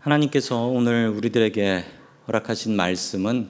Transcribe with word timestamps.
하나님께서 0.00 0.64
오늘 0.64 1.08
우리들에게 1.10 1.84
허락하신 2.26 2.74
말씀은 2.74 3.48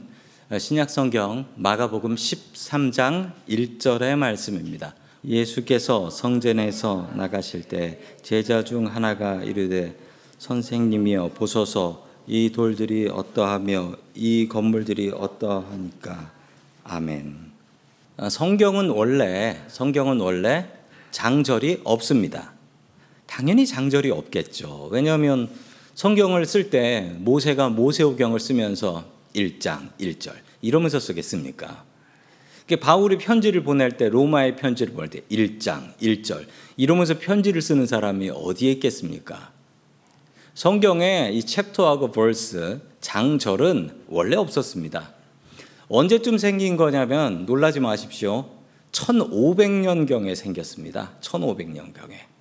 신약성경 0.58 1.46
마가복음 1.54 2.16
13장 2.16 3.30
1절의 3.48 4.16
말씀입니다. 4.16 4.96
예수께서 5.24 6.10
성전에서 6.10 7.12
나가실 7.14 7.62
때 7.68 8.00
제자 8.22 8.64
중 8.64 8.88
하나가 8.88 9.44
이르되 9.44 9.96
선생님이여 10.38 11.34
보소서 11.34 12.08
이 12.26 12.50
돌들이 12.50 13.06
어떠하며 13.06 13.94
이 14.16 14.48
건물들이 14.48 15.12
어떠하니까 15.14 16.32
아멘. 16.82 17.52
성경은 18.28 18.90
원래 18.90 19.62
성경은 19.68 20.18
원래 20.18 20.66
장절이 21.12 21.82
없습니다. 21.84 22.54
당연히 23.26 23.68
장절이 23.68 24.10
없겠죠. 24.10 24.88
왜냐하면 24.90 25.48
성경을 26.00 26.46
쓸 26.46 26.70
때 26.70 27.12
모세가 27.18 27.68
모세오경을 27.68 28.40
쓰면서 28.40 29.04
1장 29.36 29.90
1절 30.00 30.32
이러면서 30.62 30.98
쓰겠습니까? 30.98 31.84
바울이 32.80 33.18
편지를 33.18 33.62
보낼 33.62 33.98
때 33.98 34.08
로마의 34.08 34.56
편지를 34.56 34.94
보낼 34.94 35.10
때 35.10 35.20
1장 35.30 35.94
1절 35.98 36.46
이러면서 36.78 37.18
편지를 37.18 37.60
쓰는 37.60 37.84
사람이 37.84 38.30
어디에 38.30 38.72
있겠습니까? 38.72 39.52
성경에 40.54 41.32
이 41.34 41.42
챕터하고 41.42 42.12
벌스 42.12 42.80
장절은 43.02 44.04
원래 44.08 44.36
없었습니다. 44.36 45.12
언제쯤 45.88 46.38
생긴 46.38 46.78
거냐면 46.78 47.44
놀라지 47.44 47.78
마십시오. 47.78 48.48
1500년경에 48.92 50.34
생겼습니다. 50.34 51.12
1500년경에. 51.20 52.39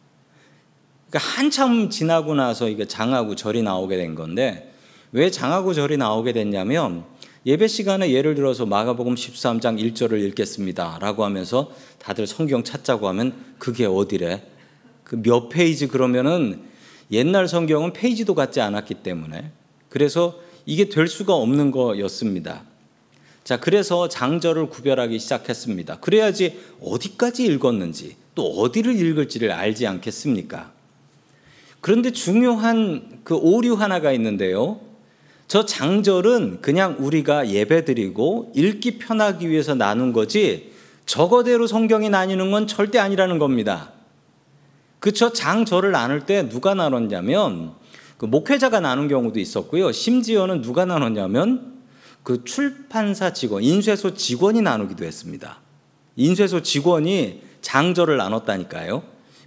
그러니까 1.09 1.19
한참 1.19 1.89
지나고 1.89 2.35
나서 2.35 2.69
이게 2.69 2.85
장하고 2.85 3.35
절이 3.35 3.63
나오게 3.63 3.97
된 3.97 4.15
건데 4.15 4.71
왜 5.11 5.31
장하고 5.31 5.73
절이 5.73 5.97
나오게 5.97 6.33
됐냐면 6.33 7.03
예배 7.45 7.67
시간에 7.67 8.11
예를 8.11 8.35
들어서 8.35 8.65
마가복음 8.65 9.15
13장 9.15 9.79
1절을 9.93 10.21
읽겠습니다라고 10.29 11.25
하면서 11.25 11.71
다들 11.97 12.27
성경 12.27 12.63
찾자고 12.63 13.07
하면 13.07 13.33
그게 13.57 13.85
어디래? 13.85 14.43
그 15.03 15.15
몇 15.23 15.49
페이지 15.49 15.87
그러면은 15.87 16.61
옛날 17.11 17.47
성경은 17.47 17.93
페이지도 17.93 18.35
같지 18.35 18.61
않았기 18.61 18.95
때문에 18.95 19.51
그래서 19.89 20.39
이게 20.67 20.89
될 20.89 21.07
수가 21.07 21.33
없는 21.33 21.71
거였습니다. 21.71 22.63
자, 23.43 23.59
그래서 23.59 24.07
장절을 24.07 24.69
구별하기 24.69 25.17
시작했습니다. 25.17 26.01
그래야지 26.01 26.59
어디까지 26.81 27.45
읽었는지 27.45 28.17
또 28.35 28.45
어디를 28.59 28.95
읽을지를 28.95 29.51
알지 29.51 29.87
않겠습니까? 29.87 30.71
그런데 31.81 32.11
중요한 32.11 33.21
그 33.23 33.35
오류 33.35 33.73
하나가 33.73 34.11
있는데요. 34.11 34.79
저 35.47 35.65
장절은 35.65 36.61
그냥 36.61 36.97
우리가 36.99 37.49
예배드리고 37.49 38.51
읽기 38.55 38.99
편하기 38.99 39.49
위해서 39.49 39.73
나눈 39.75 40.13
거지 40.13 40.71
저거대로 41.05 41.65
성경이 41.65 42.09
나뉘는 42.09 42.51
건 42.51 42.67
절대 42.67 42.99
아니라는 42.99 43.39
겁니다. 43.39 43.91
그저 44.99 45.33
장절을 45.33 45.91
나눌 45.91 46.25
때 46.25 46.47
누가 46.49 46.73
나눴냐면 46.75 47.73
그 48.17 48.25
목회자가 48.25 48.79
나눈 48.79 49.07
경우도 49.07 49.39
있었고요. 49.39 49.91
심지어는 49.91 50.61
누가 50.61 50.85
나눴냐면 50.85 51.79
그 52.21 52.43
출판사 52.43 53.33
직원, 53.33 53.63
인쇄소 53.63 54.13
직원이 54.13 54.61
나누기도 54.61 55.05
했습니다. 55.05 55.61
인쇄소 56.15 56.61
직원이 56.61 57.41
장절을 57.61 58.17
나눴다니까요. 58.17 59.01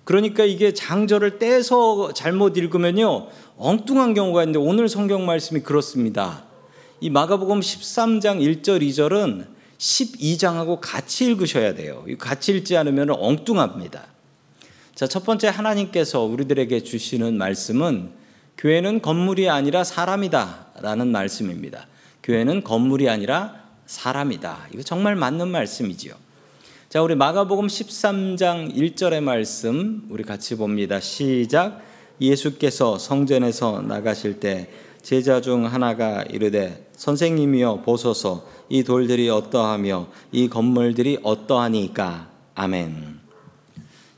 그러니까 0.05 0.45
이게 0.45 0.75
장절을 0.75 1.39
떼서 1.39 2.13
잘못 2.13 2.57
읽으면요. 2.57 3.29
엉뚱한 3.57 4.15
경우가 4.15 4.43
있는데 4.43 4.59
오늘 4.59 4.89
성경 4.89 5.27
말씀이 5.27 5.61
그렇습니다. 5.61 6.45
이 7.01 7.11
마가복음 7.11 7.61
13장 7.61 8.41
1절 8.41 8.83
2절은 8.83 9.47
12장하고 9.79 10.79
같이 10.81 11.25
읽으셔야 11.27 11.75
돼요. 11.75 12.05
같이 12.19 12.53
읽지 12.53 12.77
않으면 12.77 13.11
엉뚱합니다. 13.11 14.07
자, 14.95 15.07
첫 15.07 15.25
번째 15.25 15.49
하나님께서 15.49 16.23
우리들에게 16.23 16.83
주시는 16.83 17.37
말씀은 17.37 18.13
교회는 18.59 19.03
건물이 19.03 19.49
아니라 19.49 19.83
사람이다 19.83 20.67
라는 20.81 21.09
말씀입니다. 21.09 21.87
교회는 22.23 22.63
건물이 22.63 23.09
아니라 23.09 23.63
사람이다. 23.87 24.69
이거 24.73 24.83
정말 24.83 25.17
맞는 25.17 25.49
말씀이지요. 25.49 26.15
자, 26.93 27.01
우리 27.01 27.15
마가복음 27.15 27.69
13장 27.69 28.77
1절의 28.77 29.23
말씀 29.23 30.07
우리 30.11 30.25
같이 30.25 30.59
봅니다. 30.59 31.01
시작. 31.01 31.81
예수께서 32.21 32.99
성전에서 32.99 33.81
나가실 33.81 34.41
때 34.41 34.69
제자 35.01 35.41
중 35.41 35.65
하나가 35.65 36.23
이르되 36.25 36.91
선생님이여 36.95 37.81
보소서 37.87 38.47
이 38.69 38.85
돌들이 38.85 39.31
어떠하며 39.31 40.09
이 40.33 40.51
건물들이 40.51 41.19
어떠하니까 41.23 42.29
아멘. 42.57 43.21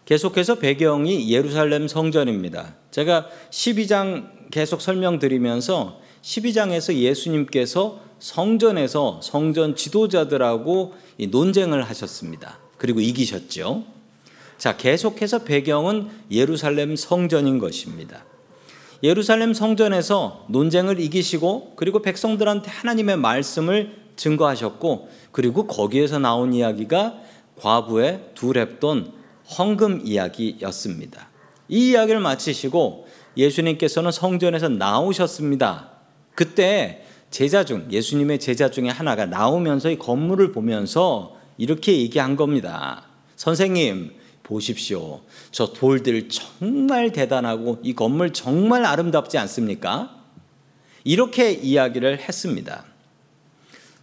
계속해서 0.04 0.56
배경이 0.56 1.30
예루살렘 1.30 1.86
성전입니다. 1.86 2.74
제가 2.90 3.28
12장 3.50 4.50
계속 4.50 4.80
설명드리면서 4.80 6.00
12장에서 6.22 6.92
예수님께서 6.92 8.00
성전에서 8.18 9.20
성전 9.22 9.76
지도자들하고 9.76 10.94
논쟁을 11.30 11.84
하셨습니다. 11.84 12.63
그리고 12.76 13.00
이기셨죠. 13.00 13.84
자, 14.58 14.76
계속해서 14.76 15.44
배경은 15.44 16.08
예루살렘 16.30 16.96
성전인 16.96 17.58
것입니다. 17.58 18.24
예루살렘 19.02 19.52
성전에서 19.52 20.46
논쟁을 20.48 20.98
이기시고 21.00 21.74
그리고 21.76 22.00
백성들한테 22.00 22.70
하나님의 22.70 23.16
말씀을 23.18 23.96
증거하셨고 24.16 25.08
그리고 25.32 25.66
거기에서 25.66 26.18
나온 26.18 26.54
이야기가 26.54 27.20
과부의 27.56 28.30
두 28.34 28.52
랩돈 28.52 29.12
헌금 29.58 30.02
이야기였습니다. 30.04 31.28
이 31.68 31.90
이야기를 31.90 32.20
마치시고 32.20 33.06
예수님께서는 33.36 34.12
성전에서 34.12 34.68
나오셨습니다. 34.68 35.90
그때 36.34 37.04
제자 37.30 37.64
중 37.64 37.86
예수님의 37.90 38.38
제자 38.38 38.70
중에 38.70 38.88
하나가 38.88 39.26
나오면서 39.26 39.90
이 39.90 39.98
건물을 39.98 40.52
보면서 40.52 41.36
이렇게 41.56 41.98
얘기한 41.98 42.36
겁니다. 42.36 43.04
선생님, 43.36 44.12
보십시오. 44.42 45.22
저 45.50 45.72
돌들 45.72 46.28
정말 46.28 47.12
대단하고 47.12 47.78
이 47.82 47.94
건물 47.94 48.32
정말 48.32 48.84
아름답지 48.84 49.38
않습니까? 49.38 50.16
이렇게 51.02 51.52
이야기를 51.52 52.20
했습니다. 52.20 52.84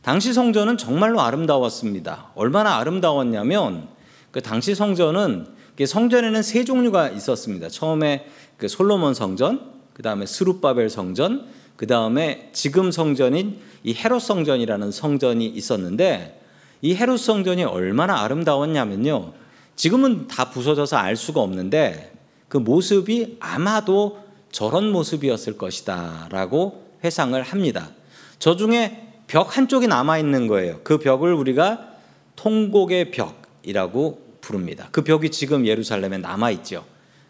당시 0.02 0.34
성전은 0.34 0.78
정말로 0.78 1.22
아름다웠습니다. 1.22 2.32
얼마나 2.36 2.78
아름다웠냐면 2.78 3.88
그 4.32 4.42
당시 4.42 4.74
성전은 4.76 5.48
성전에는 5.84 6.44
세 6.44 6.64
종류가 6.64 7.10
있었습니다. 7.10 7.70
처음에 7.70 8.28
그 8.58 8.68
솔로몬 8.68 9.14
성전, 9.14 9.72
그 9.94 10.04
다음에 10.04 10.26
스룹바벨 10.26 10.90
성전, 10.90 11.48
그 11.76 11.88
다음에 11.88 12.50
지금 12.54 12.92
성전인 12.92 13.60
이 13.84 13.96
헤롯 13.96 14.22
성전이라는 14.22 14.92
성전이 14.92 15.48
있었는데 15.48 16.41
이 16.82 16.96
헤롯 16.96 17.20
성전이 17.20 17.64
얼마나 17.64 18.22
아름다웠냐면요. 18.22 19.34
지금은 19.76 20.28
다 20.28 20.50
부서져서 20.50 20.98
알 20.98 21.16
수가 21.16 21.42
없는데 21.42 22.14
그 22.48 22.58
모습이 22.58 23.38
아마도 23.40 24.20
저런 24.52 24.92
모습이었을 24.92 25.58
것이다 25.58 26.28
라고 26.30 26.86
회상을 27.04 27.42
합니다. 27.42 27.92
저 28.40 28.56
중에 28.56 29.08
벽 29.28 29.58
한쪽이 29.58 29.88
남아 29.88 30.18
있는 30.18 30.48
거예요. 30.48 30.82
그 30.84 30.98
벽을 30.98 31.34
우리가 31.34 31.88
통곡의 32.36 33.12
벽이라고 33.12 34.22
부릅니다. 34.42 34.90
그 34.92 35.04
벽이 35.04 35.30
지금 35.32 35.66
예루살렘에 35.66 36.18
남아 36.18 36.52
있죠. 36.52 36.84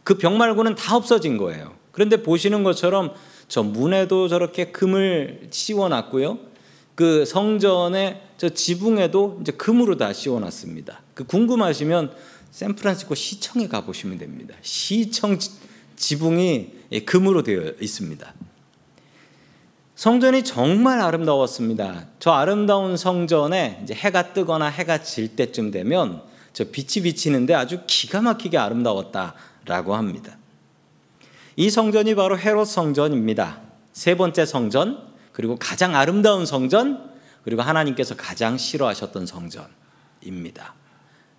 그 0.04 0.18
벽 0.18 0.34
말고는 0.34 0.76
다 0.76 0.96
없어진 0.96 1.38
거예요. 1.38 1.74
그런데 1.92 2.24
보시는 2.24 2.64
것처럼 2.64 3.14
저 3.48 3.64
문에도 3.64 4.28
저렇게 4.28 4.72
금을 4.72 5.48
씌워놨고요. 5.52 6.40
그 7.02 7.26
성전의 7.26 8.22
저 8.38 8.50
지붕에도 8.50 9.40
이제 9.42 9.52
금으로 9.52 9.98
다 9.98 10.14
씌워놨습니다. 10.14 11.02
그 11.16 11.24
궁금하시면 11.24 12.14
샌프란시스코 12.52 13.16
시청에 13.16 13.68
가보시면 13.68 14.20
됩니다. 14.20 14.54
시청 14.62 15.40
지붕이 15.96 16.68
예, 16.92 17.00
금으로 17.00 17.42
되어 17.42 17.74
있습니다. 17.82 18.32
성전이 19.96 20.44
정말 20.44 21.02
아름다웠습니다. 21.02 22.06
저 22.20 22.34
아름다운 22.34 22.98
성전에 22.98 23.80
이제 23.82 23.96
해가 23.96 24.34
뜨거나 24.34 24.68
해가 24.68 25.02
질 25.02 25.36
때쯤 25.36 25.72
되면 25.72 26.22
저 26.54 26.66
빛이 26.66 27.04
비치는데 27.04 27.56
아주 27.56 27.80
기가 27.88 28.22
막히게 28.22 28.60
아름다웠다라고 28.60 29.96
합니다. 29.96 30.38
이 31.56 31.72
성전이 31.72 32.14
바로 32.14 32.38
헤롯 32.38 32.68
성전입니다. 32.68 33.60
세 33.92 34.16
번째 34.16 34.46
성전, 34.46 35.11
그리고 35.32 35.56
가장 35.58 35.96
아름다운 35.96 36.46
성전, 36.46 37.10
그리고 37.44 37.62
하나님께서 37.62 38.16
가장 38.16 38.58
싫어하셨던 38.58 39.26
성전입니다. 39.26 40.76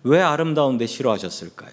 왜 0.03 0.21
아름다운데 0.21 0.85
싫어하셨을까요? 0.85 1.71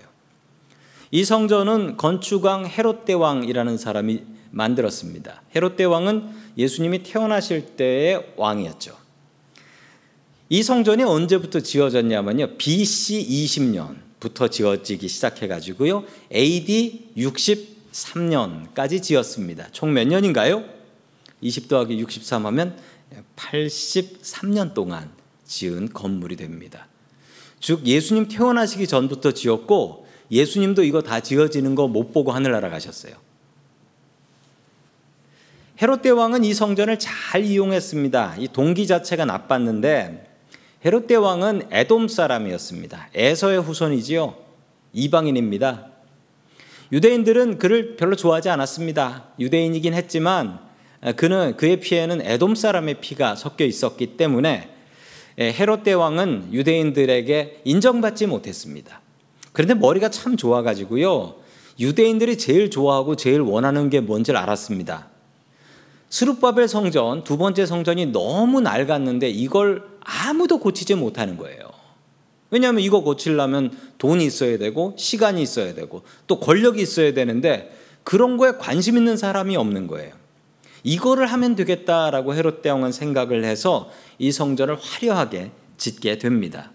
이 1.11 1.25
성전은 1.25 1.97
건축왕 1.97 2.67
헤롯 2.67 3.05
대왕이라는 3.05 3.79
사람이 3.79 4.23
만들었습니다. 4.53 5.43
헤롯 5.57 5.77
대왕은 5.77 6.31
예수님이 6.57 7.03
태어나실 7.03 7.77
때의 7.77 8.35
왕이었죠. 8.37 8.97
이 10.49 10.63
성전이 10.63 11.03
언제부터 11.05 11.61
지어졌냐면요. 11.61 12.57
BC 12.59 13.27
20년부터 13.29 14.51
지어지기 14.51 15.09
시작해 15.09 15.47
가지고요. 15.49 16.05
AD 16.35 17.13
63년까지 17.17 19.03
지었습니다. 19.03 19.69
총 19.73 19.93
몇 19.93 20.07
년인가요? 20.07 20.80
20 21.41 21.69
더하기 21.69 21.99
63 22.01 22.47
하면 22.47 22.77
83년 23.37 24.75
동안 24.75 25.11
지은 25.47 25.93
건물이 25.93 26.37
됩니다. 26.37 26.87
즉 27.61 27.87
예수님 27.87 28.29
태어나시기 28.29 28.87
전부터 28.87 29.33
지었고 29.33 30.07
예수님도 30.31 30.85
이거 30.85 31.03
다 31.03 31.21
지어지는 31.21 31.75
거 31.75 31.89
못 31.89 32.13
보고 32.13 32.33
하늘나라 32.33 32.71
가셨어요. 32.71 33.15
헤롯 35.83 36.03
대왕은 36.03 36.45
이 36.45 36.53
성전을 36.53 36.99
잘 36.99 37.45
이용했습니다. 37.45 38.37
이 38.39 38.49
동기 38.49 38.87
자체가 38.87 39.25
나빴는데 39.25 40.31
헤롯 40.85 41.07
대왕은 41.07 41.69
에돔 41.71 42.09
사람이었습니다. 42.09 43.09
에서의 43.15 43.63
후손이지요. 43.63 44.37
이방인입니다. 44.93 45.87
유대인들은 46.93 47.59
그를 47.59 47.97
별로 47.97 48.17
좋아하지 48.17 48.51
않았습니다. 48.51 49.29
유대인이긴 49.39 49.95
했지만 49.95 50.61
그는 51.17 51.57
그의 51.57 51.81
피에는 51.81 52.21
에돔 52.23 52.55
사람의 52.55 53.01
피가 53.01 53.35
섞여 53.37 53.65
있었기 53.65 54.19
때문에 54.19 54.69
헤롯 55.39 55.83
대왕은 55.83 56.51
유대인들에게 56.53 57.63
인정받지 57.65 58.27
못했습니다. 58.27 59.01
그런데 59.53 59.75
머리가 59.75 60.11
참 60.11 60.37
좋아가지고요. 60.37 61.37
유대인들이 61.79 62.37
제일 62.37 62.71
좋아하고 62.71 63.17
제일 63.17 63.41
원하는 63.41 63.89
게 63.89 64.01
뭔지 64.01 64.33
알았습니다. 64.33 65.09
스룹바벨 66.11 66.69
성전, 66.69 67.25
두 67.25 67.39
번째 67.39 67.65
성전이 67.65 68.07
너무 68.07 68.61
낡았는데 68.61 69.31
이걸 69.31 69.85
아무도 70.01 70.59
고치지 70.59 70.97
못하는 70.97 71.39
거예요. 71.39 71.61
왜냐하면 72.51 72.83
이거 72.83 73.01
고치려면 73.01 73.71
돈이 73.97 74.27
있어야 74.27 74.59
되고 74.59 74.95
시간이 74.99 75.41
있어야 75.41 75.73
되고 75.73 76.03
또 76.27 76.41
권력이 76.41 76.83
있어야 76.83 77.15
되는데 77.15 77.75
그런 78.03 78.37
거에 78.37 78.53
관심 78.59 78.97
있는 78.97 79.17
사람이 79.17 79.57
없는 79.57 79.87
거예요. 79.87 80.20
이거를 80.83 81.27
하면 81.27 81.57
되겠다라고 81.57 82.35
헤롯 82.35 82.63
대왕은 82.63 82.93
생각을 82.93 83.45
해서 83.45 83.91
이 84.19 84.33
성전을 84.33 84.77
화려하게 84.81 85.51
짓게 85.77 86.19
됩니다. 86.19 86.71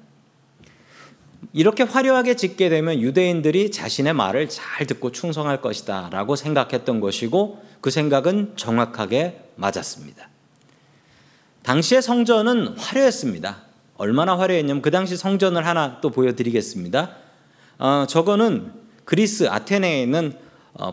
이렇게 1.53 1.83
화려하게 1.83 2.35
짓게 2.35 2.69
되면 2.69 2.99
유대인들이 2.99 3.71
자신의 3.71 4.13
말을 4.13 4.49
잘 4.49 4.85
듣고 4.87 5.11
충성할 5.11 5.61
것이다 5.61 6.09
라고 6.11 6.35
생각했던 6.35 6.99
것이고 6.99 7.63
그 7.81 7.91
생각은 7.91 8.53
정확하게 8.55 9.41
맞았습니다. 9.55 10.29
당시의 11.63 12.01
성전은 12.01 12.77
화려했습니다. 12.77 13.63
얼마나 13.97 14.37
화려했냐면 14.37 14.81
그 14.81 14.91
당시 14.91 15.15
성전을 15.15 15.65
하나 15.65 15.99
또 16.01 16.09
보여드리겠습니다. 16.09 17.15
어, 17.77 18.05
저거는 18.07 18.71
그리스 19.05 19.47
아테네에 19.47 20.03
있는 20.03 20.33
어, 20.33 20.44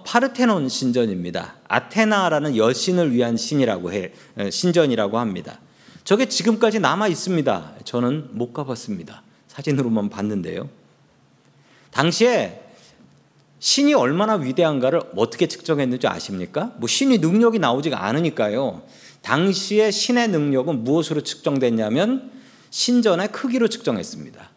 파르테논 0.04 0.68
신전입니다. 0.68 1.56
아테나라는 1.68 2.56
여신을 2.56 3.12
위한 3.12 3.36
신이라고 3.36 3.92
해 3.92 4.12
신전이라고 4.50 5.18
합니다. 5.18 5.58
저게 6.04 6.26
지금까지 6.26 6.80
남아 6.80 7.08
있습니다. 7.08 7.74
저는 7.84 8.30
못 8.32 8.52
가봤습니다. 8.52 9.22
사진으로만 9.48 10.08
봤는데요. 10.08 10.68
당시에 11.90 12.60
신이 13.58 13.94
얼마나 13.94 14.34
위대한가를 14.34 15.02
어떻게 15.16 15.46
측정했는지 15.46 16.08
아십니까? 16.08 16.72
뭐 16.78 16.88
신이 16.88 17.18
능력이 17.18 17.58
나오지가 17.60 18.04
않으니까요. 18.04 18.82
당시에 19.20 19.92
신의 19.92 20.28
능력은 20.28 20.82
무엇으로 20.82 21.20
측정됐냐면 21.20 22.32
신전의 22.70 23.30
크기로 23.30 23.68
측정했습니다. 23.68 24.50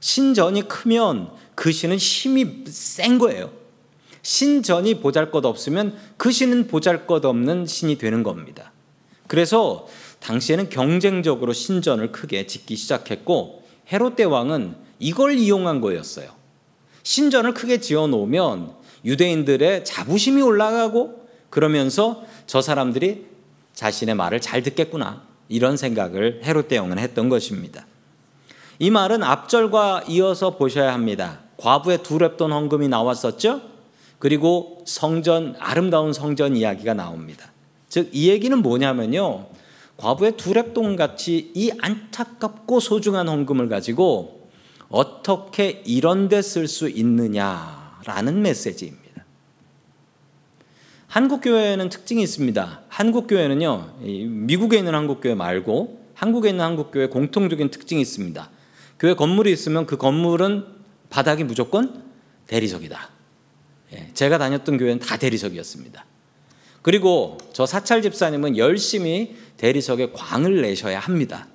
신전이 0.00 0.68
크면 0.68 1.30
그 1.54 1.72
신은 1.72 1.96
힘이 1.96 2.64
센 2.66 3.18
거예요. 3.18 3.61
신전이 4.22 5.00
보잘 5.00 5.30
것 5.30 5.44
없으면 5.44 5.96
그 6.16 6.30
신은 6.30 6.68
보잘 6.68 7.06
것 7.06 7.24
없는 7.24 7.66
신이 7.66 7.98
되는 7.98 8.22
겁니다. 8.22 8.72
그래서 9.26 9.86
당시에는 10.20 10.68
경쟁적으로 10.68 11.52
신전을 11.52 12.12
크게 12.12 12.46
짓기 12.46 12.76
시작했고 12.76 13.64
헤롯 13.92 14.16
대왕은 14.16 14.76
이걸 14.98 15.36
이용한 15.36 15.80
거였어요. 15.80 16.30
신전을 17.02 17.54
크게 17.54 17.80
지어 17.80 18.06
놓으면 18.06 18.72
유대인들의 19.04 19.84
자부심이 19.84 20.40
올라가고 20.40 21.26
그러면서 21.50 22.22
저 22.46 22.62
사람들이 22.62 23.26
자신의 23.74 24.14
말을 24.14 24.40
잘 24.40 24.62
듣겠구나 24.62 25.22
이런 25.48 25.76
생각을 25.76 26.42
헤롯 26.44 26.68
대왕은 26.68 26.98
했던 26.98 27.28
것입니다. 27.28 27.86
이 28.78 28.90
말은 28.90 29.22
앞절과 29.22 30.04
이어서 30.08 30.56
보셔야 30.56 30.92
합니다. 30.92 31.40
과부의 31.56 32.02
두 32.02 32.18
랩돈 32.18 32.50
헌금이 32.50 32.88
나왔었죠? 32.88 33.71
그리고 34.22 34.84
성전 34.86 35.56
아름다운 35.58 36.12
성전 36.12 36.54
이야기가 36.56 36.94
나옵니다. 36.94 37.50
즉 37.88 38.08
이 38.12 38.28
얘기는 38.28 38.56
뭐냐면요. 38.56 39.46
과부의 39.96 40.34
두랩돈 40.34 40.96
같이 40.96 41.50
이 41.56 41.72
안타깝고 41.80 42.78
소중한 42.78 43.26
헌금을 43.28 43.68
가지고 43.68 44.48
어떻게 44.90 45.82
이런 45.84 46.28
데 46.28 46.38
쓸 46.38 46.68
수 46.68 46.88
있느냐라는 46.88 48.42
메시지입니다. 48.42 49.24
한국 51.08 51.40
교회에는 51.40 51.88
특징이 51.88 52.22
있습니다. 52.22 52.82
한국 52.86 53.26
교회는요, 53.26 53.94
미국에 54.02 54.78
있는 54.78 54.94
한국 54.94 55.20
교회 55.20 55.34
말고 55.34 56.00
한국에 56.14 56.50
있는 56.50 56.64
한국 56.64 56.92
교회 56.92 57.08
공통적인 57.08 57.72
특징이 57.72 58.00
있습니다. 58.00 58.50
교회 59.00 59.14
건물이 59.14 59.50
있으면 59.50 59.84
그 59.86 59.96
건물은 59.96 60.64
바닥이 61.10 61.42
무조건 61.42 62.04
대리석이다. 62.46 63.10
예, 63.94 64.08
제가 64.14 64.38
다녔던 64.38 64.78
교회는 64.78 64.98
다 65.00 65.16
대리석이었습니다. 65.16 66.04
그리고 66.82 67.38
저 67.52 67.66
사찰 67.66 68.02
집사님은 68.02 68.56
열심히 68.56 69.36
대리석에 69.56 70.10
광을 70.12 70.62
내셔야 70.62 70.98
합니다. 70.98 71.46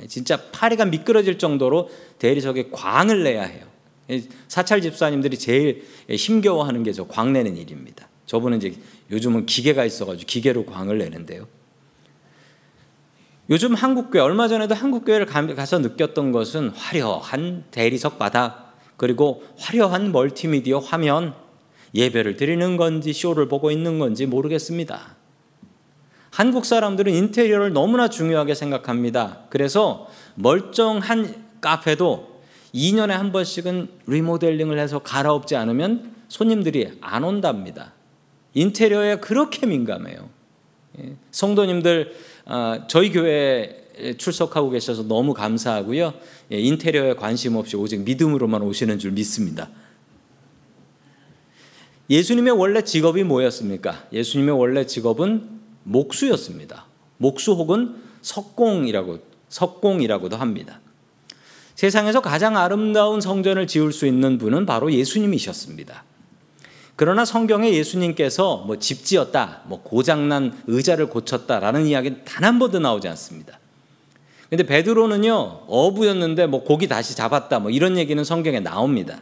예, 0.00 0.06
진짜 0.06 0.40
파리가 0.52 0.84
미끄러질 0.86 1.38
정도로 1.38 1.90
대리석에 2.18 2.70
광을 2.70 3.24
내야 3.24 3.42
해요. 3.42 3.64
예, 4.10 4.22
사찰 4.48 4.80
집사님들이 4.82 5.38
제일 5.38 5.84
힘겨워하는 6.08 6.82
게 6.82 6.92
저 6.92 7.04
광 7.08 7.32
내는 7.32 7.56
일입니다. 7.56 8.08
저분은 8.26 8.58
이제 8.58 8.74
요즘은 9.10 9.46
기계가 9.46 9.84
있어가지고 9.84 10.26
기계로 10.26 10.66
광을 10.66 10.98
내는데요. 10.98 11.46
요즘 13.48 13.74
한국교회 13.74 14.20
얼마 14.22 14.48
전에도 14.48 14.74
한국교회를 14.74 15.26
가서 15.26 15.78
느꼈던 15.78 16.32
것은 16.32 16.70
화려한 16.70 17.64
대리석 17.70 18.18
바닥 18.18 18.76
그리고 18.96 19.44
화려한 19.58 20.10
멀티미디어 20.10 20.80
화면 20.80 21.34
예배를 21.96 22.36
드리는 22.36 22.76
건지 22.76 23.12
쇼를 23.12 23.48
보고 23.48 23.70
있는 23.70 23.98
건지 23.98 24.26
모르겠습니다. 24.26 25.16
한국 26.30 26.66
사람들은 26.66 27.12
인테리어를 27.12 27.72
너무나 27.72 28.08
중요하게 28.08 28.54
생각합니다. 28.54 29.44
그래서 29.48 30.06
멀쩡한 30.34 31.34
카페도 31.62 32.36
2년에 32.74 33.08
한 33.08 33.32
번씩은 33.32 33.88
리모델링을 34.06 34.78
해서 34.78 34.98
갈아엎지 34.98 35.56
않으면 35.56 36.12
손님들이 36.28 36.92
안 37.00 37.24
온답니다. 37.24 37.94
인테리어에 38.52 39.16
그렇게 39.16 39.66
민감해요. 39.66 40.28
예, 40.98 41.16
성도님들 41.30 42.14
아, 42.44 42.84
저희 42.86 43.10
교회에 43.10 44.16
출석하고 44.18 44.70
계셔서 44.70 45.04
너무 45.04 45.32
감사하고요. 45.32 46.12
예, 46.52 46.58
인테리어에 46.58 47.14
관심 47.14 47.56
없이 47.56 47.76
오직 47.76 48.02
믿음으로만 48.02 48.60
오시는 48.60 48.98
줄 48.98 49.12
믿습니다. 49.12 49.70
예수님의 52.08 52.52
원래 52.52 52.82
직업이 52.82 53.24
뭐였습니까? 53.24 54.04
예수님의 54.12 54.58
원래 54.58 54.86
직업은 54.86 55.48
목수였습니다. 55.84 56.86
목수 57.18 57.52
혹은 57.52 57.96
석공이라고 58.22 59.18
석공이라고도 59.48 60.36
합니다. 60.36 60.80
세상에서 61.74 62.20
가장 62.20 62.56
아름다운 62.56 63.20
성전을 63.20 63.66
지을 63.66 63.92
수 63.92 64.06
있는 64.06 64.38
분은 64.38 64.66
바로 64.66 64.92
예수님이셨습니다. 64.92 66.04
그러나 66.96 67.24
성경에 67.26 67.72
예수님께서 67.74 68.64
뭐 68.66 68.76
집 68.78 69.04
지었다, 69.04 69.62
뭐 69.66 69.82
고장난 69.82 70.56
의자를 70.66 71.10
고쳤다라는 71.10 71.86
이야기는 71.86 72.22
단 72.24 72.44
한 72.44 72.58
번도 72.58 72.78
나오지 72.78 73.08
않습니다. 73.08 73.58
근데 74.48 74.64
베드로는요, 74.64 75.64
어부였는데 75.66 76.46
뭐 76.46 76.62
고기 76.62 76.86
다시 76.86 77.14
잡았다, 77.16 77.58
뭐 77.58 77.70
이런 77.70 77.98
얘기는 77.98 78.22
성경에 78.22 78.60
나옵니다. 78.60 79.20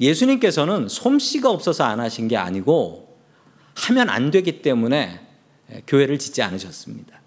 예수님께서는 0.00 0.88
솜씨가 0.88 1.50
없어서 1.50 1.84
안 1.84 2.00
하신 2.00 2.28
게 2.28 2.36
아니고 2.36 3.16
하면 3.74 4.08
안 4.08 4.30
되기 4.30 4.62
때문에 4.62 5.20
교회를 5.86 6.18
짓지 6.18 6.42
않으셨습니다. 6.42 7.20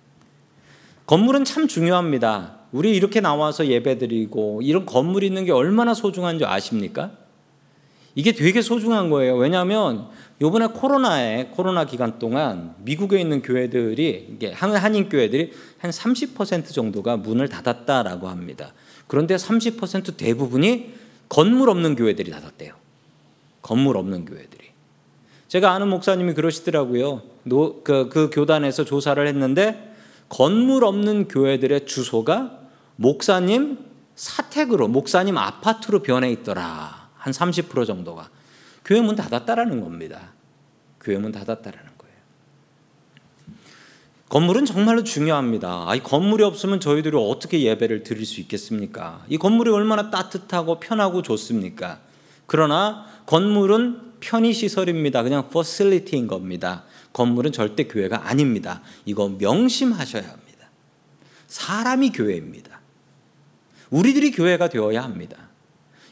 건물은 1.06 1.46
참 1.46 1.68
중요합니다. 1.68 2.60
우리 2.72 2.96
이렇게 2.96 3.22
나와서 3.22 3.68
예배드리고 3.68 4.62
이런 4.64 4.86
건물 4.86 5.24
있는 5.24 5.46
게 5.46 5.52
얼마나 5.52 5.94
소중한지 5.94 6.46
아십니까? 6.46 7.12
이게 8.16 8.32
되게 8.32 8.62
소중한 8.62 9.10
거예요. 9.10 9.36
왜냐하면 9.36 10.08
요번에 10.42 10.68
코로나에 10.68 11.50
코로나 11.52 11.86
기간 11.86 12.20
동안 12.20 12.76
미국에 12.80 13.20
있는 13.20 13.42
교회들이 13.42 14.30
이게 14.34 14.52
한인 14.52 15.10
교회들이 15.10 15.52
한 15.80 15.92
30% 15.92 16.72
정도가 16.74 17.18
문을 17.18 17.50
닫았다라고 17.50 18.28
합니다. 18.28 18.74
그런데 19.08 19.36
30% 19.36 20.18
대부분이 20.18 20.94
건물 21.34 21.68
없는 21.72 21.96
교회들이 21.96 22.30
닫았대요. 22.30 22.76
건물 23.64 23.98
없는 23.98 24.26
교회들이. 24.26 24.68
제가 25.48 25.72
아는 25.72 25.88
목사님이 25.88 26.36
그러시더라고요. 26.36 27.24
그, 27.50 27.82
그 27.84 28.30
교단에서 28.32 28.86
조사를 28.86 29.28
했는데 29.28 29.96
건물 30.30 30.86
없는 30.86 31.28
교회들의 31.28 31.88
주소가 31.88 32.60
목사님 32.98 33.80
사택으로 34.14 34.88
목사님 34.88 35.36
아파트로 35.40 36.04
변해 36.04 36.32
있더라. 36.32 37.10
한 37.16 37.34
30% 37.34 37.88
정도가 37.88 38.30
교회 38.86 39.02
문 39.02 39.16
닫았다라는 39.16 39.82
겁니다. 39.82 40.34
교회 41.02 41.18
문 41.18 41.32
닫았다라는. 41.32 41.93
건물은 44.34 44.66
정말로 44.66 45.04
중요합니다. 45.04 45.86
아, 45.88 45.94
이 45.94 46.00
건물이 46.00 46.44
없으면 46.44 46.80
저희들이 46.80 47.16
어떻게 47.16 47.62
예배를 47.62 48.02
드릴 48.02 48.26
수 48.26 48.42
있겠습니까? 48.42 49.24
이 49.30 49.38
건물이 49.38 49.70
얼마나 49.70 50.10
따뜻하고 50.10 50.80
편하고 50.80 51.22
좋습니까? 51.22 52.00
그러나 52.48 53.06
건물은 53.28 54.14
편의 54.22 54.54
시설입니다. 54.54 55.22
그냥 55.22 55.50
facility인 55.50 56.26
겁니다. 56.26 56.84
건물은 57.14 57.52
절대 57.52 57.84
교회가 57.84 58.28
아닙니다. 58.28 58.82
이거 59.06 59.30
명심하셔야 59.30 60.24
합니다. 60.24 60.68
사람이 61.46 62.12
교회입니다. 62.14 62.82
우리들이 63.92 64.32
교회가 64.32 64.70
되어야 64.70 65.04
합니다. 65.04 65.38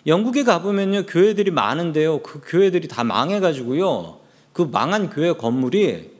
영국에 0.05 0.43
가보면요, 0.43 1.07
교회들이 1.07 1.49
많은데요, 1.49 2.21
그 2.21 2.39
교회들이 2.45 2.87
다 2.87 3.03
망해가지고요, 3.03 4.19
그 4.53 4.61
망한 4.61 5.09
교회 5.09 5.33
건물이 5.33 6.10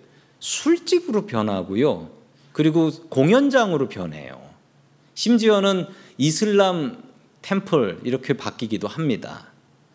술집으로 0.41 1.27
변하고요, 1.27 2.10
그리고 2.51 2.91
공연장으로 3.10 3.88
변해요. 3.88 4.41
심지어는 5.13 5.86
이슬람 6.17 7.01
템플 7.41 8.01
이렇게 8.03 8.33
바뀌기도 8.33 8.88
합니다. 8.88 9.48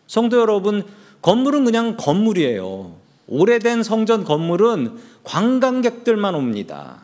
성도 0.07 0.39
여러분, 0.39 0.83
건물은 1.21 1.65
그냥 1.65 1.97
건물이에요. 1.97 2.95
오래된 3.27 3.83
성전 3.83 4.23
건물은 4.23 4.97
관광객들만 5.23 6.33
옵니다. 6.33 7.01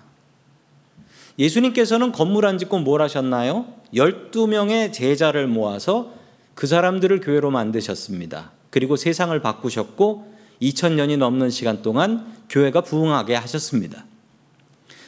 예수님께서는 1.37 2.11
건물 2.11 2.45
안 2.45 2.57
짓고 2.57 2.79
뭘 2.79 3.01
하셨나요? 3.01 3.65
12명의 3.93 4.93
제자를 4.93 5.47
모아서 5.47 6.13
그 6.55 6.67
사람들을 6.67 7.19
교회로 7.19 7.51
만드셨습니다. 7.51 8.51
그리고 8.69 8.95
세상을 8.95 9.37
바꾸셨고 9.41 10.32
2000년이 10.63 11.17
넘는 11.17 11.49
시간 11.49 11.81
동안 11.81 12.33
교회가 12.49 12.81
부흥하게 12.81 13.35
하셨습니다. 13.35 14.05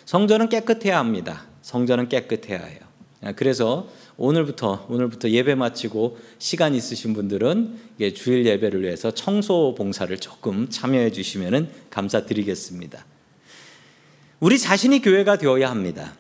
성전은 0.06 0.50
깨끗해야 0.50 1.00
합니다. 1.00 1.46
성전은 1.62 2.10
깨끗해야 2.10 2.60
해요. 2.60 2.80
그래서 3.36 3.88
오늘부터 4.18 4.86
오늘부터 4.90 5.30
예배 5.30 5.56
마치고 5.56 6.18
시간 6.38 6.76
있으신 6.76 7.14
분들은 7.14 7.78
주일 8.14 8.46
예배를 8.46 8.84
위해서 8.84 9.12
청소 9.12 9.74
봉사를 9.76 10.16
조금 10.20 10.70
참여해 10.70 11.12
주시면 11.12 11.70
감사드리겠습니다. 11.90 13.06
우리 14.42 14.60
자신이 14.60 15.02
교회가 15.02 15.38
되어야 15.38 15.72
합니다. 15.72 16.16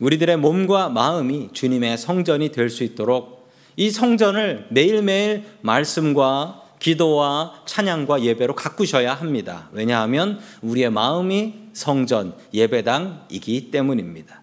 우리들의 0.00 0.36
몸과 0.38 0.88
마음이 0.88 1.50
주님의 1.52 1.98
성전이 1.98 2.50
될 2.50 2.70
수 2.70 2.82
있도록 2.82 3.48
이 3.76 3.90
성전을 3.90 4.66
매일매일 4.70 5.44
말씀과 5.60 6.67
기도와 6.78 7.62
찬양과 7.66 8.22
예배로 8.22 8.54
가꾸셔야 8.54 9.14
합니다. 9.14 9.68
왜냐하면 9.72 10.40
우리의 10.62 10.90
마음이 10.90 11.54
성전, 11.72 12.34
예배당이기 12.54 13.70
때문입니다. 13.70 14.42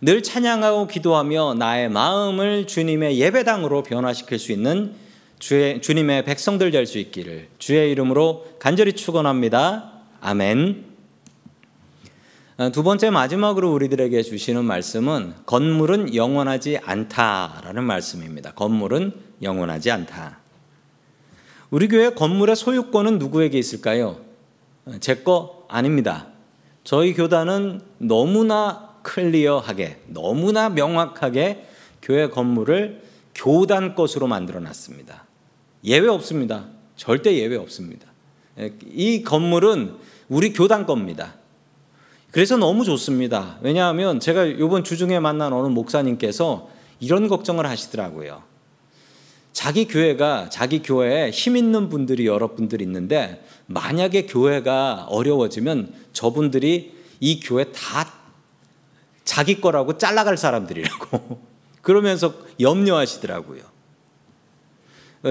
늘 0.00 0.22
찬양하고 0.22 0.86
기도하며 0.86 1.54
나의 1.54 1.88
마음을 1.88 2.66
주님의 2.66 3.18
예배당으로 3.18 3.82
변화시킬 3.82 4.38
수 4.38 4.52
있는 4.52 4.94
주의, 5.38 5.80
주님의 5.80 6.24
백성들 6.24 6.70
될 6.70 6.86
수 6.86 6.98
있기를 6.98 7.48
주의 7.58 7.90
이름으로 7.90 8.46
간절히 8.58 8.92
축원합니다. 8.92 9.92
아멘. 10.20 10.84
어, 12.56 12.70
두 12.70 12.82
번째 12.82 13.10
마지막으로 13.10 13.72
우리들에게 13.72 14.22
주시는 14.22 14.64
말씀은 14.64 15.34
건물은 15.44 16.14
영원하지 16.14 16.78
않다라는 16.84 17.82
말씀입니다. 17.84 18.52
건물은 18.52 19.12
영원하지 19.42 19.90
않다. 19.90 20.43
우리 21.74 21.88
교회 21.88 22.10
건물의 22.10 22.54
소유권은 22.54 23.18
누구에게 23.18 23.58
있을까요? 23.58 24.20
어, 24.84 24.92
제거 25.00 25.66
아닙니다. 25.68 26.28
저희 26.84 27.14
교단은 27.14 27.80
너무나 27.98 28.94
클리어하게, 29.02 30.02
너무나 30.06 30.68
명확하게 30.68 31.66
교회 32.00 32.28
건물을 32.28 33.02
교단 33.34 33.96
것으로 33.96 34.28
만들어 34.28 34.60
놨습니다. 34.60 35.24
예외 35.82 36.06
없습니다. 36.06 36.66
절대 36.94 37.34
예외 37.34 37.56
없습니다. 37.56 38.06
예, 38.60 38.72
이 38.92 39.24
건물은 39.24 39.96
우리 40.28 40.52
교단 40.52 40.86
겁니다. 40.86 41.34
그래서 42.30 42.56
너무 42.56 42.84
좋습니다. 42.84 43.58
왜냐하면 43.62 44.20
제가 44.20 44.44
이번 44.44 44.84
주중에 44.84 45.18
만난 45.18 45.52
어느 45.52 45.66
목사님께서 45.66 46.68
이런 47.00 47.26
걱정을 47.26 47.66
하시더라고요. 47.66 48.53
자기 49.54 49.86
교회가 49.86 50.50
자기 50.50 50.82
교회에 50.82 51.30
힘 51.30 51.56
있는 51.56 51.88
분들이 51.88 52.26
여러 52.26 52.54
분들이 52.54 52.84
있는데 52.84 53.42
만약에 53.66 54.26
교회가 54.26 55.06
어려워지면 55.08 55.94
저분들이 56.12 56.92
이 57.20 57.40
교회 57.40 57.64
다 57.72 58.12
자기 59.24 59.60
거라고 59.60 59.96
잘라갈 59.96 60.36
사람들이라고 60.36 61.40
그러면서 61.80 62.34
염려하시더라고요. 62.60 63.62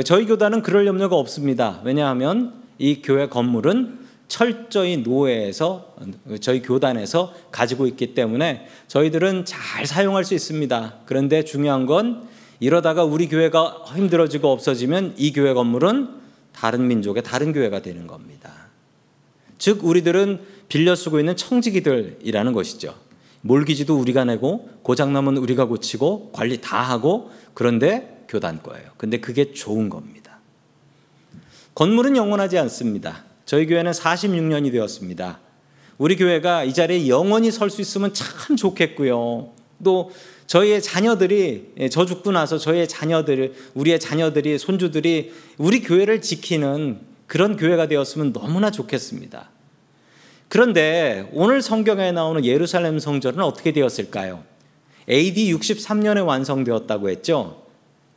저희 0.05 0.25
교단은 0.25 0.63
그럴 0.63 0.87
염려가 0.87 1.17
없습니다. 1.17 1.81
왜냐하면 1.83 2.63
이 2.79 3.01
교회 3.03 3.27
건물은 3.27 3.99
철저히 4.29 4.97
노예에서 4.97 5.95
저희 6.39 6.61
교단에서 6.61 7.33
가지고 7.51 7.85
있기 7.87 8.15
때문에 8.15 8.67
저희들은 8.87 9.45
잘 9.45 9.85
사용할 9.85 10.23
수 10.23 10.33
있습니다. 10.33 11.01
그런데 11.05 11.43
중요한 11.43 11.85
건 11.85 12.32
이러다가 12.63 13.03
우리 13.03 13.27
교회가 13.27 13.83
힘들어지고 13.93 14.49
없어지면 14.49 15.15
이 15.17 15.33
교회 15.33 15.53
건물은 15.53 16.07
다른 16.53 16.87
민족의 16.87 17.21
다른 17.21 17.51
교회가 17.51 17.81
되는 17.81 18.07
겁니다. 18.07 18.53
즉 19.57 19.83
우리들은 19.83 20.39
빌려 20.69 20.95
쓰고 20.95 21.19
있는 21.19 21.35
청지기들이라는 21.35 22.53
것이죠. 22.53 22.95
몰기지도 23.41 23.99
우리가 23.99 24.23
내고 24.23 24.69
고장나면 24.81 25.35
우리가 25.35 25.65
고치고 25.65 26.31
관리 26.31 26.61
다 26.61 26.81
하고 26.81 27.31
그런데 27.53 28.23
교단 28.29 28.63
거예요. 28.63 28.91
근데 28.95 29.19
그게 29.19 29.51
좋은 29.51 29.89
겁니다. 29.89 30.39
건물은 31.75 32.15
영원하지 32.15 32.57
않습니다. 32.59 33.25
저희 33.45 33.65
교회는 33.67 33.91
46년이 33.91 34.71
되었습니다. 34.71 35.41
우리 35.97 36.15
교회가 36.15 36.63
이 36.63 36.73
자리에 36.73 37.09
영원히 37.09 37.51
설 37.51 37.69
수 37.69 37.81
있으면 37.81 38.13
참 38.13 38.55
좋겠고요. 38.55 39.51
또 39.83 40.11
저희의 40.47 40.81
자녀들이 40.81 41.73
예, 41.79 41.89
저 41.89 42.05
죽고 42.05 42.31
나서 42.31 42.57
저희의 42.57 42.87
자녀들, 42.87 43.53
우리의 43.73 43.99
자녀들이 43.99 44.57
손주들이 44.57 45.33
우리 45.57 45.81
교회를 45.81 46.21
지키는 46.21 46.99
그런 47.27 47.55
교회가 47.57 47.87
되었으면 47.87 48.33
너무나 48.33 48.69
좋겠습니다. 48.69 49.49
그런데 50.49 51.29
오늘 51.33 51.61
성경에 51.61 52.11
나오는 52.11 52.45
예루살렘 52.45 52.99
성전은 52.99 53.43
어떻게 53.43 53.71
되었을까요? 53.71 54.43
AD 55.09 55.53
63년에 55.53 56.25
완성되었다고 56.25 57.09
했죠. 57.09 57.63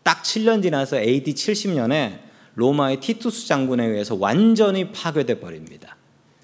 딱 0.03 0.23
7년 0.23 0.63
지나서 0.63 0.99
AD 0.99 1.33
70년에 1.33 2.19
로마의 2.55 3.01
티투스 3.01 3.47
장군에 3.47 3.87
의해서 3.87 4.17
완전히 4.17 4.93
파괴돼 4.93 5.41
버립니다. 5.41 5.97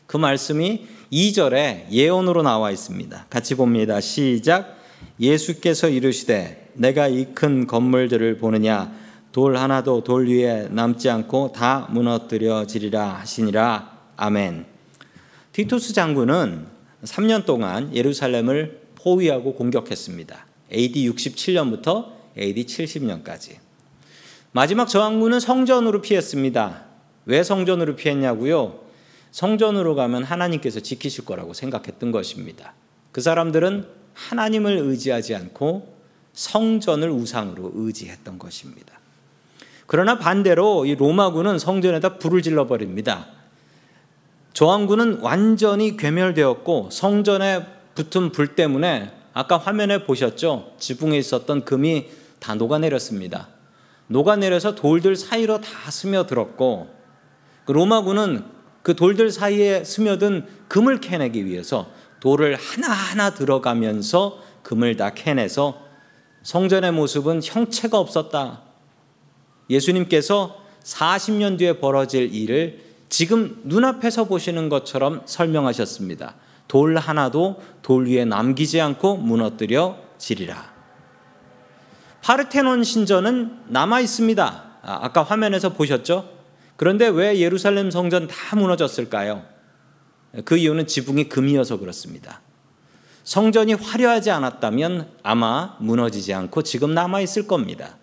그 0.06 0.16
말씀이 0.16 0.86
2절에 1.12 1.90
예언으로 1.90 2.42
나와 2.42 2.70
있습니다. 2.70 3.26
같이 3.30 3.54
봅니다. 3.54 4.00
시작. 4.00 4.81
예수께서 5.20 5.88
이르시되 5.88 6.72
내가 6.74 7.08
이 7.08 7.34
큰 7.34 7.66
건물들을 7.66 8.38
보느냐 8.38 8.92
돌 9.32 9.56
하나도 9.56 10.04
돌 10.04 10.28
위에 10.28 10.68
남지 10.70 11.08
않고 11.08 11.52
다 11.52 11.88
무너뜨려지리라 11.90 13.14
하시니라. 13.14 13.98
아멘. 14.16 14.66
티투스 15.52 15.94
장군은 15.94 16.66
3년 17.04 17.44
동안 17.46 17.94
예루살렘을 17.94 18.80
포위하고 18.94 19.54
공격했습니다. 19.54 20.46
AD 20.72 21.10
67년부터 21.10 22.06
AD 22.38 22.64
70년까지. 22.64 23.56
마지막 24.52 24.86
저항군은 24.86 25.40
성전으로 25.40 26.02
피했습니다. 26.02 26.84
왜 27.24 27.42
성전으로 27.42 27.96
피했냐고요? 27.96 28.80
성전으로 29.30 29.94
가면 29.94 30.24
하나님께서 30.24 30.80
지키실 30.80 31.24
거라고 31.24 31.54
생각했던 31.54 32.12
것입니다. 32.12 32.74
그 33.12 33.22
사람들은 33.22 34.01
하나님을 34.14 34.76
의지하지 34.78 35.34
않고 35.34 35.96
성전을 36.32 37.10
우상으로 37.10 37.72
의지했던 37.74 38.38
것입니다. 38.38 38.98
그러나 39.86 40.18
반대로 40.18 40.86
이 40.86 40.94
로마군은 40.94 41.58
성전에다 41.58 42.18
불을 42.18 42.42
질러 42.42 42.66
버립니다. 42.66 43.26
저항군은 44.54 45.20
완전히 45.20 45.96
괴멸되었고 45.96 46.90
성전에 46.90 47.66
붙은 47.94 48.32
불 48.32 48.54
때문에 48.54 49.12
아까 49.34 49.58
화면에 49.58 50.04
보셨죠? 50.04 50.72
지붕에 50.78 51.16
있었던 51.18 51.64
금이 51.64 52.08
다 52.38 52.54
녹아내렸습니다. 52.54 53.48
녹아내려서 54.08 54.74
돌들 54.74 55.16
사이로 55.16 55.60
다 55.60 55.90
스며들었고 55.90 56.88
그 57.64 57.72
로마군은 57.72 58.44
그 58.82 58.96
돌들 58.96 59.30
사이에 59.30 59.84
스며든 59.84 60.46
금을 60.68 61.00
캐내기 61.00 61.46
위해서 61.46 61.90
돌을 62.22 62.54
하나하나 62.54 63.34
들어가면서 63.34 64.38
금을 64.62 64.96
다 64.96 65.10
캐내서 65.10 65.82
성전의 66.44 66.92
모습은 66.92 67.40
형체가 67.42 67.98
없었다. 67.98 68.62
예수님께서 69.68 70.56
40년 70.84 71.58
뒤에 71.58 71.80
벌어질 71.80 72.32
일을 72.32 72.78
지금 73.08 73.60
눈앞에서 73.64 74.26
보시는 74.26 74.68
것처럼 74.68 75.22
설명하셨습니다. 75.24 76.36
돌 76.68 76.96
하나도 76.96 77.60
돌 77.82 78.06
위에 78.06 78.24
남기지 78.24 78.80
않고 78.80 79.16
무너뜨려 79.16 79.98
지리라. 80.16 80.72
파르테논 82.20 82.84
신전은 82.84 83.64
남아 83.66 83.98
있습니다. 83.98 84.64
아, 84.80 84.98
아까 85.02 85.24
화면에서 85.24 85.70
보셨죠? 85.70 86.30
그런데 86.76 87.08
왜 87.08 87.40
예루살렘 87.40 87.90
성전 87.90 88.28
다 88.28 88.54
무너졌을까요? 88.54 89.51
그 90.44 90.56
이유는 90.56 90.86
지붕이 90.86 91.28
금이어서 91.28 91.78
그렇습니다. 91.78 92.40
성전이 93.24 93.74
화려하지 93.74 94.30
않았다면 94.30 95.08
아마 95.22 95.76
무너지지 95.78 96.34
않고 96.34 96.62
지금 96.62 96.94
남아 96.94 97.20
있을 97.20 97.46
겁니다. 97.46 97.96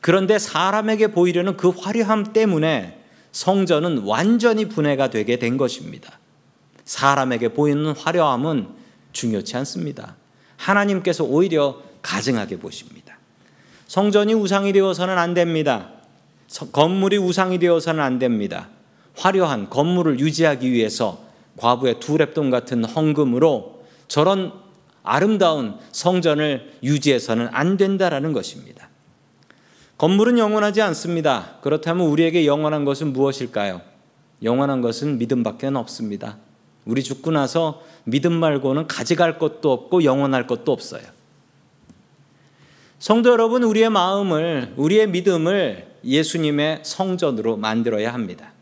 그런데 0.00 0.38
사람에게 0.38 1.08
보이려는 1.08 1.56
그 1.56 1.70
화려함 1.70 2.32
때문에 2.32 3.00
성전은 3.32 3.98
완전히 3.98 4.68
분해가 4.68 5.10
되게 5.10 5.38
된 5.38 5.56
것입니다. 5.56 6.18
사람에게 6.84 7.48
보이는 7.48 7.92
화려함은 7.92 8.68
중요치 9.12 9.56
않습니다. 9.56 10.16
하나님께서 10.56 11.24
오히려 11.24 11.82
가증하게 12.02 12.58
보십니다. 12.58 13.18
성전이 13.86 14.34
우상이 14.34 14.72
되어서는 14.72 15.18
안 15.18 15.34
됩니다. 15.34 15.90
건물이 16.72 17.16
우상이 17.16 17.58
되어서는 17.58 18.02
안 18.02 18.18
됩니다. 18.18 18.68
화려한 19.16 19.70
건물을 19.70 20.20
유지하기 20.20 20.70
위해서 20.70 21.23
과부의 21.56 22.00
두 22.00 22.16
랩돈 22.16 22.50
같은 22.50 22.84
헌금으로 22.84 23.84
저런 24.08 24.52
아름다운 25.02 25.76
성전을 25.92 26.78
유지해서는 26.82 27.48
안 27.52 27.76
된다라는 27.76 28.32
것입니다. 28.32 28.88
건물은 29.98 30.38
영원하지 30.38 30.82
않습니다. 30.82 31.58
그렇다면 31.62 32.06
우리에게 32.06 32.46
영원한 32.46 32.84
것은 32.84 33.12
무엇일까요? 33.12 33.80
영원한 34.42 34.80
것은 34.80 35.18
믿음밖에 35.18 35.68
없습니다. 35.68 36.38
우리 36.84 37.02
죽고 37.02 37.30
나서 37.30 37.82
믿음 38.04 38.32
말고는 38.32 38.86
가져갈 38.86 39.38
것도 39.38 39.72
없고 39.72 40.04
영원할 40.04 40.46
것도 40.46 40.72
없어요. 40.72 41.02
성도 42.98 43.30
여러분, 43.30 43.62
우리의 43.62 43.90
마음을, 43.90 44.72
우리의 44.76 45.08
믿음을 45.08 45.86
예수님의 46.04 46.80
성전으로 46.82 47.56
만들어야 47.56 48.12
합니다. 48.12 48.52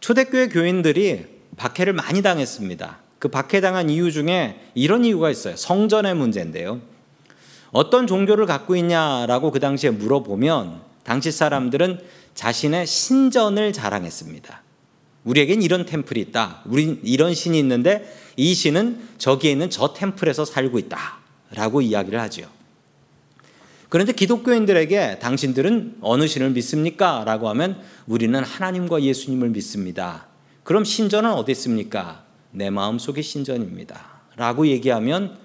초대교회 0.00 0.48
교인들이 0.48 1.35
박해를 1.56 1.92
많이 1.92 2.22
당했습니다. 2.22 2.98
그 3.18 3.28
박해당한 3.28 3.90
이유 3.90 4.12
중에 4.12 4.60
이런 4.74 5.04
이유가 5.04 5.30
있어요. 5.30 5.56
성전의 5.56 6.14
문제인데요. 6.14 6.80
어떤 7.72 8.06
종교를 8.06 8.46
갖고 8.46 8.76
있냐라고 8.76 9.50
그 9.50 9.60
당시에 9.60 9.90
물어보면 9.90 10.80
당시 11.02 11.32
사람들은 11.32 12.00
자신의 12.34 12.86
신전을 12.86 13.72
자랑했습니다. 13.72 14.62
우리에겐 15.24 15.62
이런 15.62 15.86
템플이 15.86 16.20
있다. 16.20 16.62
우리 16.66 17.00
이런 17.02 17.34
신이 17.34 17.58
있는데 17.58 18.14
이 18.36 18.54
신은 18.54 19.08
저기에 19.18 19.50
있는 19.52 19.70
저 19.70 19.92
템플에서 19.92 20.44
살고 20.44 20.78
있다. 20.78 21.18
라고 21.54 21.80
이야기를 21.80 22.20
하지요. 22.20 22.46
그런데 23.88 24.12
기독교인들에게 24.12 25.20
당신들은 25.20 25.98
어느 26.00 26.26
신을 26.26 26.50
믿습니까? 26.50 27.22
라고 27.24 27.48
하면 27.50 27.80
우리는 28.06 28.42
하나님과 28.42 29.02
예수님을 29.02 29.50
믿습니다. 29.50 30.26
그럼 30.66 30.84
신전은 30.84 31.30
어디 31.30 31.52
있습니까? 31.52 32.24
내 32.50 32.70
마음 32.70 32.98
속의 32.98 33.22
신전입니다. 33.22 34.04
라고 34.34 34.66
얘기하면 34.66 35.38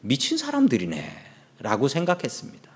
미친 0.00 0.38
사람들이네. 0.38 1.06
라고 1.60 1.86
생각했습니다. 1.86 2.70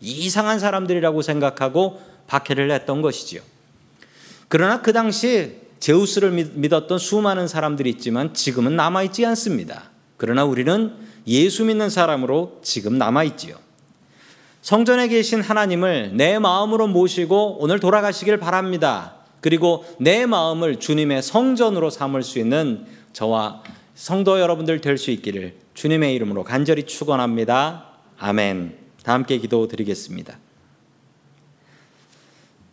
이상한 0.00 0.58
사람들이라고 0.58 1.20
생각하고 1.20 2.00
박해를 2.26 2.70
했던 2.70 3.02
것이지요. 3.02 3.42
그러나 4.48 4.80
그 4.80 4.94
당시 4.94 5.58
제우스를 5.78 6.30
믿었던 6.30 6.98
수많은 6.98 7.48
사람들이 7.48 7.90
있지만 7.90 8.32
지금은 8.32 8.74
남아있지 8.74 9.26
않습니다. 9.26 9.90
그러나 10.16 10.46
우리는 10.46 10.96
예수 11.26 11.66
믿는 11.66 11.90
사람으로 11.90 12.60
지금 12.62 12.96
남아있지요. 12.96 13.56
성전에 14.62 15.08
계신 15.08 15.42
하나님을 15.42 16.12
내 16.14 16.38
마음으로 16.38 16.86
모시고 16.86 17.58
오늘 17.60 17.78
돌아가시길 17.78 18.38
바랍니다. 18.38 19.19
그리고 19.40 19.84
내 19.98 20.26
마음을 20.26 20.80
주님의 20.80 21.22
성전으로 21.22 21.90
삼을 21.90 22.22
수 22.22 22.38
있는 22.38 22.84
저와 23.12 23.62
성도 23.94 24.40
여러분들 24.40 24.80
될 24.80 24.98
수 24.98 25.10
있기를 25.10 25.54
주님의 25.74 26.14
이름으로 26.14 26.44
간절히 26.44 26.84
축원합니다. 26.84 27.86
아멘. 28.18 28.76
다 29.02 29.14
함께 29.14 29.38
기도 29.38 29.66
드리겠습니다. 29.66 30.38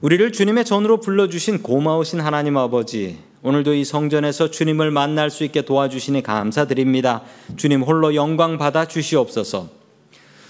우리를 0.02 0.32
주님의 0.32 0.66
전으로 0.66 1.00
불러주신 1.00 1.64
고마우신 1.64 2.20
하나님 2.20 2.58
아버지, 2.58 3.18
오늘도 3.42 3.74
이 3.74 3.84
성전에서 3.84 4.52
주님을 4.52 4.92
만날 4.92 5.30
수 5.30 5.44
있게 5.44 5.64
도와주시니 5.64 6.22
감사드립니다. 6.22 7.24
주님 7.56 7.82
홀로 7.82 8.14
영광 8.14 8.58
받아 8.58 8.86
주시옵소서. 8.86 9.70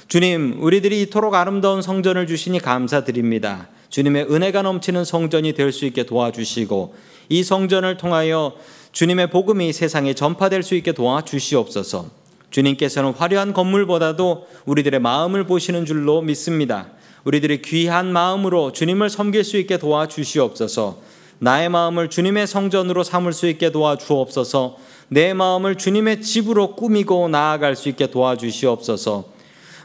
주님, 0.08 0.58
우리들이 0.62 1.02
이토록 1.04 1.36
아름다운 1.36 1.82
성전을 1.82 2.28
주시니 2.28 2.60
감사드립니다. 2.60 3.70
주님의 3.90 4.28
은혜가 4.32 4.62
넘치는 4.62 5.06
성전이 5.06 5.54
될 5.54 5.72
수 5.72 5.86
있게 5.86 6.04
도와주시고, 6.04 6.96
이 7.30 7.44
성전을 7.44 7.98
통하여 7.98 8.54
주님의 8.92 9.30
복음이 9.30 9.74
세상에 9.74 10.14
전파될 10.14 10.64
수 10.64 10.76
있게 10.76 10.92
도와주시옵소서. 10.92 12.10
주님께서는 12.50 13.12
화려한 13.12 13.54
건물보다도 13.54 14.48
우리들의 14.66 15.00
마음을 15.02 15.46
보시는 15.46 15.86
줄로 15.86 16.22
믿습니다. 16.22 16.88
우리들이 17.26 17.62
귀한 17.62 18.14
마음으로 18.14 18.72
주님을 18.72 19.10
섬길 19.10 19.44
수 19.44 19.58
있게 19.58 19.78
도와주시옵소서. 19.78 20.98
나의 21.40 21.70
마음을 21.70 22.10
주님의 22.10 22.48
성전으로 22.48 23.04
삼을 23.04 23.34
수 23.34 23.48
있게 23.48 23.72
도와주옵소서. 23.72 24.78
내 25.10 25.34
마음을 25.34 25.76
주님의 25.76 26.22
집으로 26.22 26.76
꾸미고 26.76 27.28
나아갈 27.28 27.76
수 27.76 27.90
있게 27.90 28.08
도와주시옵소서. 28.08 29.26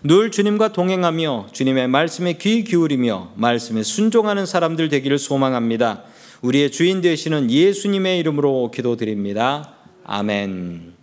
늘 0.05 0.33
주님과 0.33 0.73
동행하며 0.73 1.51
주님의 1.53 1.87
말씀에 1.87 2.33
귀 2.35 2.65
기울이며 2.65 3.35
말씀에 3.37 3.85
순종하는 3.85 4.47
사람들 4.47 4.89
되기를 4.89 5.17
소망합니다. 5.17 6.03
우리의 6.43 6.73
주인 6.73 7.01
되시는 7.01 7.53
예수님의 7.53 8.19
이름으로 8.19 8.73
기도드립니다. 8.73 9.75
아멘. 10.05 11.02